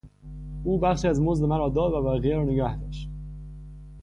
[0.63, 3.09] او بخشی از مزد مرا داد و بقیه را نگهداشت.